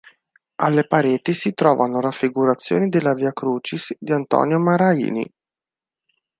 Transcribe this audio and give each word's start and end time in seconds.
Alle 0.55 0.87
pareti 0.87 1.35
si 1.35 1.53
trovano 1.53 1.99
raffigurazioni 1.99 2.89
della 2.89 3.13
Via 3.13 3.31
Crucis 3.33 3.95
di 3.99 4.11
Antonio 4.11 4.59
Maraini. 4.59 5.31